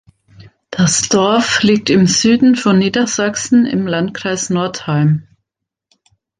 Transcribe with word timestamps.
Das 0.71 1.09
Dorf 1.09 1.61
liegt 1.61 1.91
im 1.91 2.07
Süden 2.07 2.55
von 2.55 2.79
Niedersachsen 2.79 3.67
im 3.67 3.85
Landkreis 3.85 4.49
Northeim. 4.49 5.27